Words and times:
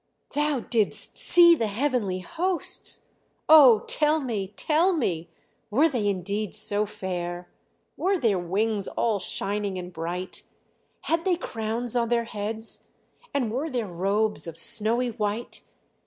"Thou 0.33 0.61
didst 0.61 1.15
see 1.15 1.53
the 1.53 1.67
heavenly 1.67 2.21
hosts! 2.21 3.05
Oh, 3.47 3.81
tell 3.81 4.19
me! 4.19 4.47
Tell 4.47 4.93
me! 4.93 5.29
Were 5.69 5.87
they 5.87 6.07
indeed 6.07 6.55
so 6.55 6.87
fair? 6.87 7.47
were 7.95 8.17
their 8.17 8.39
wings 8.39 8.87
all 8.87 9.19
shining 9.19 9.77
and 9.77 9.93
bright? 9.93 10.41
had 11.01 11.23
they 11.23 11.35
crowns 11.35 11.95
on 11.95 12.09
their 12.09 12.23
heads? 12.23 12.85
And 13.31 13.51
were 13.51 13.69
their 13.69 13.85
robes 13.85 14.47
of 14.47 14.57
snowy 14.57 15.09
white? 15.09 15.61